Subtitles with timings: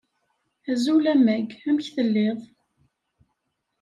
[0.71, 2.41] Azul a Meg, amek tellid?